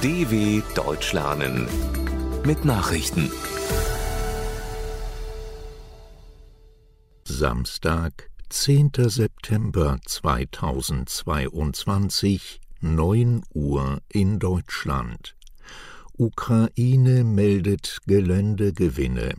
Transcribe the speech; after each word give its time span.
DW 0.00 0.62
Deutsch 0.76 1.12
lernen 1.12 1.66
mit 2.46 2.64
Nachrichten. 2.64 3.32
Samstag, 7.24 8.30
10. 8.48 8.92
September 9.08 9.98
2022, 10.06 12.60
9 12.80 13.42
Uhr 13.52 13.98
in 14.08 14.38
Deutschland. 14.38 15.34
Ukraine 16.16 17.24
meldet 17.24 17.98
Geländegewinne. 18.06 19.34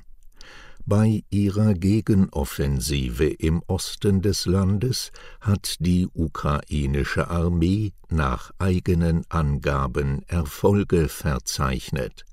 Bei 0.90 1.24
ihrer 1.30 1.76
Gegenoffensive 1.76 3.26
im 3.28 3.62
Osten 3.68 4.24
des 4.24 4.48
Landes 4.48 5.12
hat 5.40 5.76
die 5.80 6.08
ukrainische 6.16 7.30
Armee 7.30 7.94
nach 8.10 8.50
eigenen 8.58 9.24
Angaben 9.30 10.24
Erfolge 10.26 11.08
verzeichnet. 11.08 12.26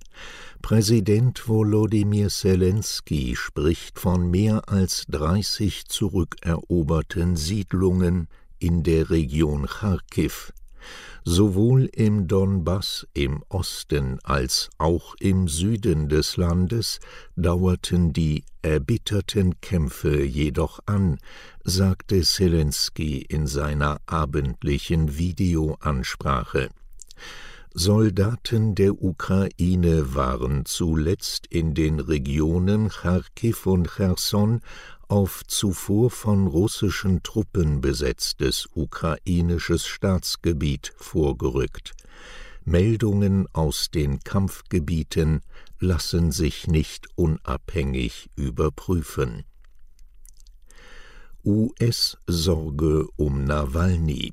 Präsident 0.63 1.47
Volodymyr 1.47 2.31
Zelensky 2.31 3.37
spricht 3.37 3.99
von 3.99 4.31
mehr 4.31 4.67
als 4.71 5.05
30 5.11 5.85
zurückeroberten 5.89 7.37
Siedlungen 7.37 8.27
in 8.59 8.83
der 8.83 9.11
Region 9.11 9.69
Charkiw 9.69 10.33
Sowohl 11.25 11.87
im 11.93 12.29
Donbass 12.29 13.07
im 13.13 13.43
Osten 13.49 14.19
als 14.23 14.71
auch 14.79 15.15
im 15.19 15.49
Süden 15.49 16.09
des 16.09 16.37
Landes 16.37 17.01
dauerten 17.35 18.13
die 18.13 18.45
erbitterten 18.63 19.61
Kämpfe 19.61 20.23
jedoch 20.23 20.81
an, 20.87 21.19
sagte 21.65 22.23
Zelensky 22.23 23.23
in 23.23 23.47
seiner 23.47 24.01
abendlichen 24.07 25.19
Videoansprache. 25.19 26.69
Soldaten 27.79 28.75
der 28.75 29.03
Ukraine 29.03 30.15
waren 30.15 30.65
zuletzt 30.65 31.47
in 31.49 31.75
den 31.75 32.01
Regionen 32.01 32.91
Charkiw 32.91 33.59
und 33.67 33.91
Cherson 33.95 34.63
auf 35.09 35.43
zuvor 35.47 36.11
von 36.11 36.47
russischen 36.47 37.23
Truppen 37.23 37.81
besetztes 37.81 38.69
ukrainisches 38.75 39.87
Staatsgebiet 39.87 40.93
vorgerückt. 40.97 41.95
Meldungen 42.65 43.47
aus 43.53 43.91
den 43.91 44.21
Kampfgebieten 44.21 45.43
lassen 45.79 46.33
sich 46.33 46.67
nicht 46.67 47.09
unabhängig 47.15 48.31
überprüfen. 48.35 49.45
US-Sorge 51.45 53.07
um 53.17 53.45
Nawalny 53.45 54.33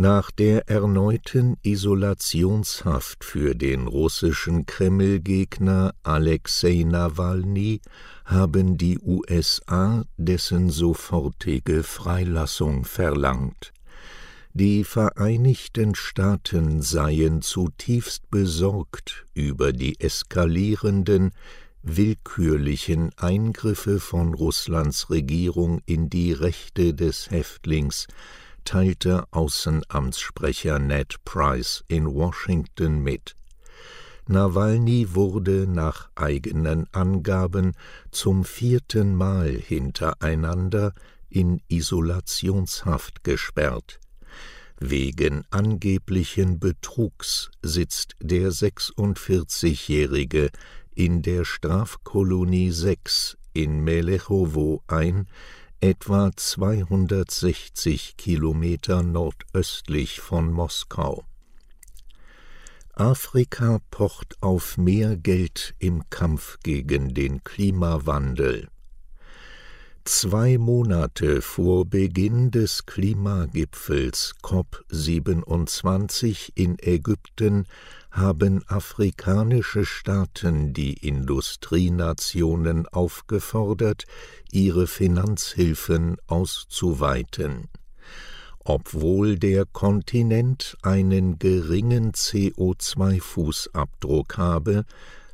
nach 0.00 0.30
der 0.30 0.66
erneuten 0.70 1.58
Isolationshaft 1.62 3.22
für 3.22 3.54
den 3.54 3.86
russischen 3.86 4.64
Kreml-Gegner 4.64 5.94
Alexei 6.02 6.84
Nawalny 6.86 7.82
haben 8.24 8.78
die 8.78 8.98
USA 8.98 10.06
dessen 10.16 10.70
sofortige 10.70 11.82
Freilassung 11.82 12.86
verlangt. 12.86 13.74
Die 14.54 14.84
Vereinigten 14.84 15.94
Staaten 15.94 16.80
seien 16.80 17.42
zutiefst 17.42 18.30
besorgt 18.30 19.26
über 19.34 19.74
die 19.74 20.00
eskalierenden, 20.00 21.32
willkürlichen 21.82 23.10
Eingriffe 23.18 24.00
von 24.00 24.32
Russlands 24.32 25.10
Regierung 25.10 25.82
in 25.84 26.08
die 26.08 26.32
Rechte 26.32 26.94
des 26.94 27.30
Häftlings, 27.30 28.06
teilte 28.64 29.24
Außenamtssprecher 29.32 30.78
Ned 30.78 31.16
Price 31.24 31.84
in 31.88 32.06
Washington 32.06 33.02
mit. 33.02 33.34
Nawalny 34.26 35.14
wurde 35.14 35.66
nach 35.66 36.08
eigenen 36.14 36.86
Angaben 36.92 37.72
zum 38.10 38.44
vierten 38.44 39.16
Mal 39.16 39.50
hintereinander 39.50 40.92
in 41.28 41.60
Isolationshaft 41.68 43.24
gesperrt. 43.24 43.98
Wegen 44.78 45.44
angeblichen 45.50 46.58
Betrugs 46.58 47.50
sitzt 47.62 48.14
der 48.20 48.50
46-Jährige 48.50 50.50
in 50.94 51.22
der 51.22 51.44
Strafkolonie 51.44 52.70
6 52.70 53.36
in 53.52 53.80
Melechowo 53.80 54.82
ein, 54.86 55.26
etwa 55.82 56.30
260 56.36 58.18
Kilometer 58.18 59.02
nordöstlich 59.02 60.20
von 60.20 60.52
Moskau. 60.52 61.24
Afrika 62.92 63.80
pocht 63.90 64.36
auf 64.42 64.76
mehr 64.76 65.16
Geld 65.16 65.74
im 65.78 66.10
Kampf 66.10 66.58
gegen 66.62 67.14
den 67.14 67.42
Klimawandel. 67.44 68.68
Zwei 70.04 70.56
Monate 70.56 71.42
vor 71.42 71.84
Beginn 71.84 72.50
des 72.50 72.86
Klimagipfels 72.86 74.34
COP27 74.42 76.52
in 76.54 76.78
Ägypten 76.80 77.66
haben 78.10 78.66
afrikanische 78.66 79.84
Staaten 79.84 80.72
die 80.72 80.94
Industrienationen 80.94 82.88
aufgefordert, 82.88 84.06
ihre 84.50 84.86
Finanzhilfen 84.86 86.16
auszuweiten. 86.26 87.68
Obwohl 88.64 89.38
der 89.38 89.66
Kontinent 89.66 90.78
einen 90.82 91.38
geringen 91.38 92.12
CO2-Fußabdruck 92.12 94.38
habe, 94.38 94.86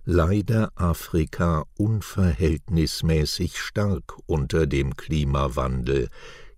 leide 0.09 0.71
Afrika 0.77 1.65
unverhältnismäßig 1.77 3.59
stark 3.59 4.17
unter 4.27 4.69
dem 4.69 4.97
Klimawandel, 4.97 6.09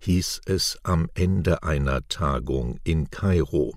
hieß 0.01 0.41
es 0.45 0.77
am 0.83 1.09
Ende 1.15 1.63
einer 1.63 2.07
Tagung 2.07 2.79
in 2.83 3.09
Kairo. 3.09 3.73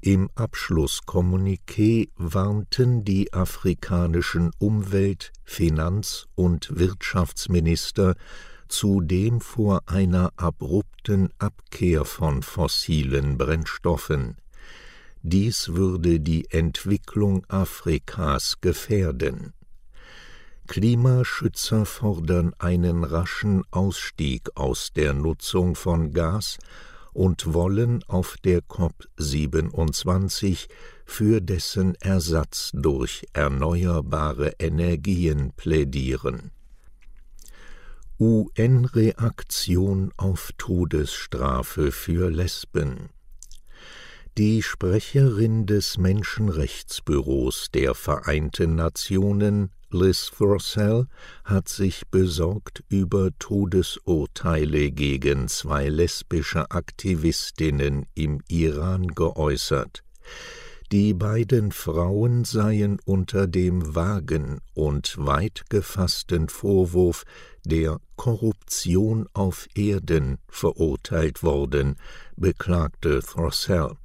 Im 0.00 0.28
Abschlusskommuniqué 0.34 2.10
warnten 2.16 3.04
die 3.04 3.32
afrikanischen 3.32 4.50
Umwelt-, 4.58 5.32
Finanz- 5.44 6.26
und 6.34 6.76
Wirtschaftsminister 6.76 8.16
zudem 8.68 9.40
vor 9.40 9.82
einer 9.86 10.32
abrupten 10.36 11.30
Abkehr 11.38 12.04
von 12.04 12.42
fossilen 12.42 13.38
Brennstoffen. 13.38 14.36
Dies 15.26 15.70
würde 15.72 16.20
die 16.20 16.50
Entwicklung 16.50 17.46
Afrikas 17.48 18.60
gefährden. 18.60 19.54
Klimaschützer 20.66 21.86
fordern 21.86 22.52
einen 22.58 23.04
raschen 23.04 23.62
Ausstieg 23.70 24.50
aus 24.54 24.92
der 24.94 25.14
Nutzung 25.14 25.76
von 25.76 26.12
Gas 26.12 26.58
und 27.14 27.54
wollen 27.54 28.04
auf 28.06 28.36
der 28.44 28.60
COP 28.60 29.08
27 29.16 30.68
für 31.06 31.40
dessen 31.40 31.94
Ersatz 31.94 32.70
durch 32.74 33.24
erneuerbare 33.32 34.52
Energien 34.58 35.52
plädieren. 35.56 36.50
UN-Reaktion 38.20 40.12
auf 40.18 40.50
Todesstrafe 40.58 41.92
für 41.92 42.28
Lesben 42.28 43.08
die 44.36 44.62
Sprecherin 44.62 45.64
des 45.64 45.96
Menschenrechtsbüros 45.96 47.68
der 47.72 47.94
Vereinten 47.94 48.74
Nationen, 48.74 49.70
Liz 49.90 50.32
Throssell, 50.36 51.06
hat 51.44 51.68
sich 51.68 52.08
besorgt 52.10 52.82
über 52.88 53.30
Todesurteile 53.38 54.90
gegen 54.90 55.46
zwei 55.46 55.88
lesbische 55.88 56.68
Aktivistinnen 56.72 58.06
im 58.14 58.40
Iran 58.48 59.06
geäußert. 59.06 60.02
Die 60.90 61.14
beiden 61.14 61.70
Frauen 61.70 62.44
seien 62.44 62.98
unter 63.04 63.46
dem 63.46 63.94
vagen 63.94 64.60
und 64.74 65.14
weit 65.16 65.62
gefassten 65.68 66.48
Vorwurf 66.48 67.22
der 67.64 68.00
Korruption 68.16 69.28
auf 69.32 69.68
Erden 69.76 70.38
verurteilt 70.48 71.44
worden, 71.44 71.94
beklagte 72.36 73.20
Throssell. 73.20 73.96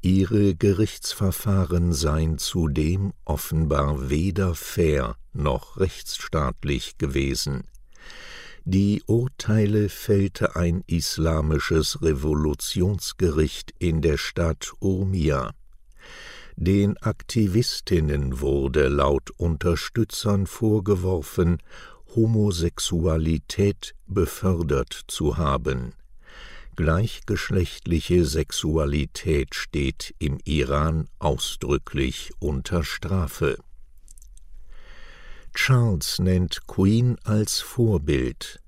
Ihre 0.00 0.54
Gerichtsverfahren 0.54 1.92
seien 1.92 2.38
zudem 2.38 3.12
offenbar 3.24 4.10
weder 4.10 4.54
fair 4.54 5.16
noch 5.32 5.76
rechtsstaatlich 5.78 6.98
gewesen. 6.98 7.64
Die 8.64 9.02
Urteile 9.06 9.88
fällte 9.88 10.54
ein 10.54 10.84
islamisches 10.86 12.00
Revolutionsgericht 12.02 13.74
in 13.78 14.00
der 14.02 14.18
Stadt 14.18 14.72
Urmia. 14.78 15.52
Den 16.54 16.96
Aktivistinnen 16.98 18.40
wurde 18.40 18.88
laut 18.88 19.30
Unterstützern 19.30 20.46
vorgeworfen, 20.46 21.58
Homosexualität 22.14 23.94
befördert 24.06 25.04
zu 25.08 25.36
haben 25.38 25.94
Gleichgeschlechtliche 26.78 28.24
Sexualität 28.24 29.56
steht 29.56 30.14
im 30.20 30.38
Iran 30.44 31.08
ausdrücklich 31.18 32.30
unter 32.38 32.84
Strafe. 32.84 33.58
Charles 35.52 36.20
nennt 36.20 36.68
Queen 36.68 37.16
als 37.24 37.58
Vorbild. 37.58 38.60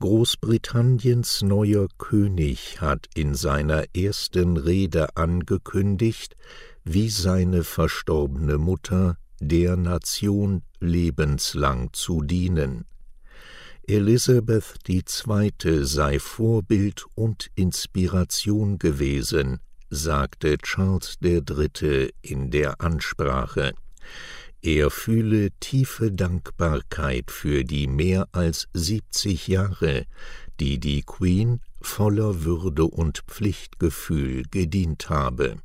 Großbritanniens 0.00 1.42
neuer 1.42 1.88
König 1.98 2.80
hat 2.80 3.08
in 3.14 3.34
seiner 3.34 3.84
ersten 3.94 4.56
Rede 4.56 5.18
angekündigt, 5.18 6.34
wie 6.82 7.10
seine 7.10 7.62
verstorbene 7.62 8.56
Mutter 8.56 9.18
der 9.38 9.76
Nation 9.76 10.62
lebenslang 10.80 11.92
zu 11.92 12.22
dienen. 12.22 12.86
Elisabeth 13.88 14.74
II. 14.88 15.84
sei 15.84 16.18
Vorbild 16.18 17.04
und 17.14 17.50
Inspiration 17.54 18.80
gewesen, 18.80 19.60
sagte 19.90 20.58
Charles 20.58 21.18
III. 21.22 22.12
in 22.20 22.50
der 22.50 22.80
Ansprache. 22.80 23.74
Er 24.60 24.90
fühle 24.90 25.52
tiefe 25.60 26.10
Dankbarkeit 26.10 27.30
für 27.30 27.62
die 27.62 27.86
mehr 27.86 28.26
als 28.32 28.66
siebzig 28.72 29.46
Jahre, 29.46 30.06
die 30.58 30.80
die 30.80 31.02
Queen 31.02 31.60
voller 31.80 32.42
Würde 32.42 32.86
und 32.86 33.22
Pflichtgefühl 33.28 34.42
gedient 34.50 35.10
habe 35.10 35.58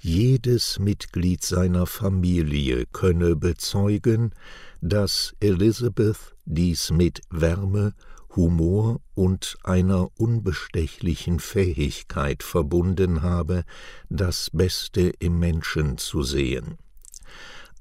jedes 0.00 0.78
Mitglied 0.78 1.44
seiner 1.44 1.86
Familie 1.86 2.86
könne 2.86 3.36
bezeugen, 3.36 4.34
dass 4.80 5.34
Elizabeth 5.40 6.34
dies 6.46 6.90
mit 6.90 7.20
Wärme, 7.30 7.94
Humor 8.34 9.00
und 9.14 9.58
einer 9.64 10.08
unbestechlichen 10.18 11.40
Fähigkeit 11.40 12.42
verbunden 12.42 13.22
habe, 13.22 13.64
das 14.08 14.50
Beste 14.52 15.12
im 15.18 15.38
Menschen 15.38 15.98
zu 15.98 16.22
sehen. 16.22 16.78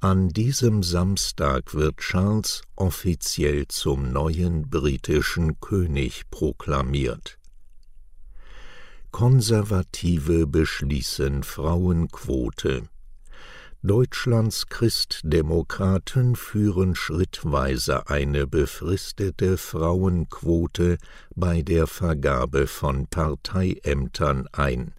An 0.01 0.29
diesem 0.29 0.81
Samstag 0.81 1.73
wird 1.73 1.97
Charles 1.97 2.61
offiziell 2.75 3.67
zum 3.67 4.11
neuen 4.11 4.69
britischen 4.69 5.59
König 5.59 6.29
proklamiert. 6.31 7.38
Konservative 9.11 10.47
beschließen 10.47 11.43
Frauenquote. 11.43 12.83
Deutschlands 13.81 14.67
Christdemokraten 14.67 16.35
führen 16.35 16.95
schrittweise 16.95 18.07
eine 18.07 18.45
befristete 18.45 19.55
Frauenquote 19.57 20.97
bei 21.35 21.61
der 21.61 21.87
Vergabe 21.87 22.67
von 22.67 23.07
Parteiämtern 23.07 24.49
ein. 24.51 24.93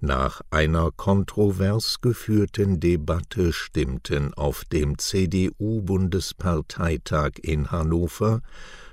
Nach 0.00 0.40
einer 0.50 0.90
kontrovers 0.90 2.00
geführten 2.00 2.80
Debatte 2.80 3.52
stimmten 3.52 4.34
auf 4.34 4.64
dem 4.64 4.98
CDU-Bundesparteitag 4.98 7.34
in 7.40 7.70
Hannover 7.70 8.42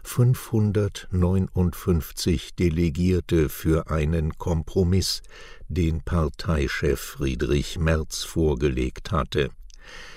559 0.09 2.55
Delegierte 2.55 3.47
für 3.47 3.91
einen 3.91 4.39
Kompromiss, 4.39 5.21
den 5.67 6.01
Parteichef 6.01 6.99
Friedrich 6.99 7.77
Merz 7.77 8.23
vorgelegt 8.23 9.11
hatte. 9.11 9.51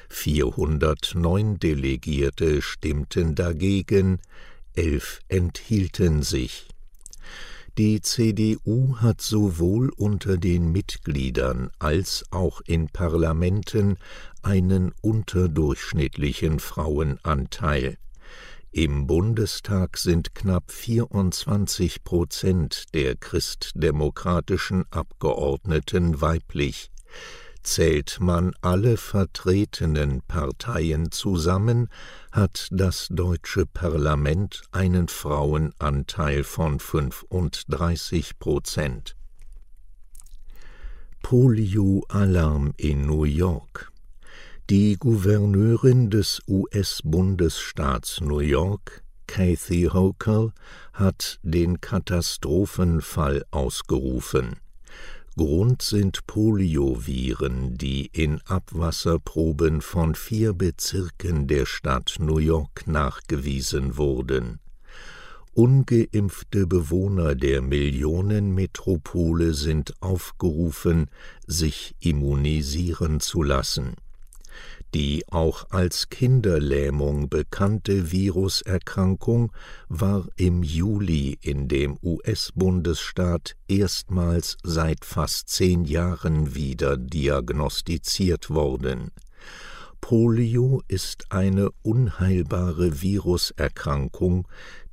409 0.09 1.59
Delegierte 1.59 2.63
stimmten 2.63 3.35
dagegen, 3.35 4.19
elf 4.75 5.21
enthielten 5.29 6.23
sich. 6.23 6.69
Die 7.77 8.01
CDU 8.01 8.97
hat 8.97 9.21
sowohl 9.21 9.91
unter 9.91 10.39
den 10.39 10.73
Mitgliedern 10.73 11.71
als 11.79 12.25
auch 12.31 12.63
in 12.63 12.89
Parlamenten 12.89 13.99
einen 14.41 14.95
unterdurchschnittlichen 15.03 16.61
Frauenanteil. 16.61 17.99
Im 18.75 19.07
Bundestag 19.07 19.99
sind 19.99 20.35
knapp 20.35 20.73
24 20.73 22.05
Prozent 22.05 22.95
der 22.95 23.17
christdemokratischen 23.17 24.87
Abgeordneten 24.91 26.23
weiblich. 26.23 26.91
Zählt 27.63 28.17
man 28.19 28.55
alle 28.63 28.97
vertretenen 28.97 30.23
Parteien 30.27 31.13
zusammen, 31.13 31.91
hat 32.33 32.69
das 32.71 33.09
deutsche 33.11 33.67
Parlament 33.67 34.63
einen 34.73 35.09
Frauenanteil 35.09 36.43
von 36.43 36.81
35 36.81 38.39
Prozent. 38.39 39.17
Polio-Alarm 41.21 42.73
in 42.79 43.05
New 43.05 43.25
York 43.25 43.92
die 44.71 44.97
Gouverneurin 44.97 46.09
des 46.09 46.41
US-Bundesstaats 46.47 48.21
New 48.21 48.39
York, 48.39 49.03
Kathy 49.27 49.91
Hochul, 49.93 50.53
hat 50.93 51.41
den 51.43 51.81
Katastrophenfall 51.81 53.45
ausgerufen. 53.51 54.57
Grund 55.37 55.83
sind 55.83 56.27
Polioviren, 56.27 57.77
die 57.77 58.07
in 58.07 58.41
Abwasserproben 58.43 59.81
von 59.81 60.15
vier 60.15 60.53
Bezirken 60.53 61.49
der 61.49 61.67
Stadt 61.67 62.17
New 62.21 62.39
York 62.39 62.87
nachgewiesen 62.87 63.97
wurden. 63.97 64.61
Ungeimpfte 65.55 66.67
Bewohner 66.67 67.35
der 67.35 67.63
Millionenmetropole 67.63 69.55
sind 69.55 69.95
aufgerufen, 70.01 71.11
sich 71.47 71.95
immunisieren 71.99 73.21
zu 73.21 73.43
lassen. 73.43 73.97
Die 74.95 75.25
auch 75.31 75.71
als 75.71 76.11
Kinderlähmung 76.11 77.31
bekannte 77.31 78.13
Viruserkrankung 78.13 79.51
war 79.89 80.29
im 80.37 80.63
Juli 80.63 81.39
in 81.41 81.67
dem 81.67 81.99
US-Bundesstaat 82.03 83.57
erstmals 83.69 84.59
seit 84.63 85.07
fast 85.07 85.49
zehn 85.49 85.85
Jahren 85.85 86.55
wieder 86.55 86.99
diagnostiziert 86.99 88.51
worden. 88.51 89.13
Polio 90.03 90.83
ist 90.89 91.25
eine 91.31 91.71
unheilbare 91.83 93.01
Viruserkrankung, 93.01 94.47